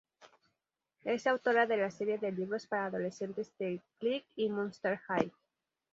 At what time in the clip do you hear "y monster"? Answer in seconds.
4.35-4.97